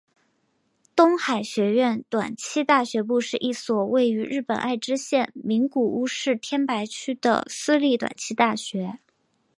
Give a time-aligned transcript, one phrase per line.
[0.95, 8.97] 东海学园短期大学部是一所位于日本爱知县名古屋市天白区的私立短期大学。